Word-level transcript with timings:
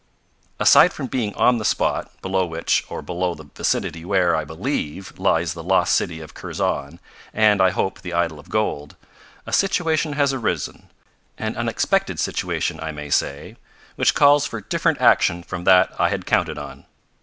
"Aside 0.59 0.93
from 0.93 1.05
being 1.05 1.35
on 1.35 1.59
the 1.59 1.63
spot, 1.63 2.11
below 2.23 2.43
which, 2.43 2.83
or 2.89 3.03
below 3.03 3.35
the 3.35 3.43
vicinity 3.53 4.03
where, 4.03 4.35
I 4.35 4.43
believe, 4.43 5.13
lies 5.19 5.53
the 5.53 5.61
lost 5.61 5.93
city 5.93 6.19
of 6.21 6.33
Kurzon 6.33 6.99
and, 7.35 7.61
I 7.61 7.69
hope, 7.69 8.01
the 8.01 8.11
idol 8.15 8.39
of 8.39 8.49
gold, 8.49 8.95
a 9.45 9.53
situation 9.53 10.13
has 10.13 10.33
arisen 10.33 10.89
an 11.37 11.55
unexpected 11.55 12.19
situation, 12.19 12.79
I 12.79 12.91
may 12.91 13.11
say 13.11 13.57
which 13.95 14.15
calls 14.15 14.47
for 14.47 14.59
different 14.59 14.99
action 14.99 15.43
from 15.43 15.65
that 15.65 15.93
I 15.99 16.09
had 16.09 16.25
counted 16.25 16.57
on. 16.57 16.87